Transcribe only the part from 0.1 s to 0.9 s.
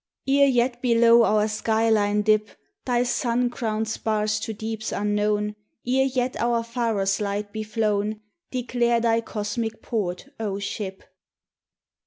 Ere yet